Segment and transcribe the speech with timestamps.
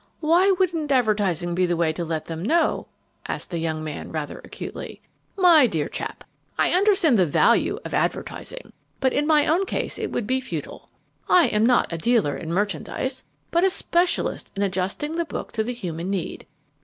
[0.19, 2.87] "Why wouldn't advertising be the way to let them know?"
[3.27, 4.99] asked the young man, rather acutely.
[5.37, 6.23] "My dear chap,
[6.57, 8.73] I understand the value of advertising.
[8.99, 10.89] But in my own case it would be futile.
[11.29, 15.63] I am not a dealer in merchandise but a specialist in adjusting the book to
[15.63, 16.47] the human need.